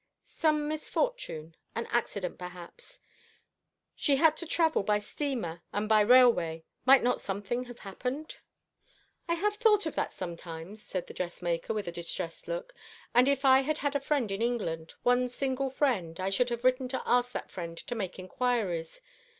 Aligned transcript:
"Some 0.25 0.67
misfortune; 0.67 1.53
an 1.75 1.85
accident, 1.91 2.39
perhaps. 2.39 3.01
She 3.95 4.15
had 4.15 4.35
to 4.37 4.47
travel 4.47 4.81
by 4.81 4.97
steamer 4.97 5.61
and 5.71 5.87
by 5.87 6.01
railway. 6.01 6.63
Might 6.87 7.03
not 7.03 7.19
something 7.21 7.65
have 7.65 7.77
happened?" 7.77 8.37
"I 9.27 9.35
have 9.35 9.57
thought 9.57 9.85
of 9.85 9.93
that 9.93 10.11
sometimes," 10.11 10.81
said 10.81 11.05
the 11.05 11.13
dressmaker, 11.13 11.75
with 11.75 11.87
a 11.87 11.91
distressed 11.91 12.47
look, 12.47 12.73
"and 13.13 13.27
if 13.29 13.45
I 13.45 13.61
had 13.61 13.77
had 13.77 13.95
a 13.95 13.99
friend 13.99 14.31
in 14.31 14.41
England 14.41 14.95
one 15.03 15.29
single 15.29 15.69
friend 15.69 16.19
I 16.19 16.31
should 16.31 16.49
have 16.49 16.63
written 16.63 16.87
to 16.87 17.03
ask 17.05 17.31
that 17.33 17.51
friend 17.51 17.77
to 17.77 17.93
make 17.93 18.17
inquiries. 18.17 19.01